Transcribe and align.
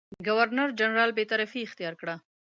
ګورنرجنرال 0.27 1.11
بېطرفي 1.17 1.59
اختیار 1.63 1.93
کړه. 2.01 2.15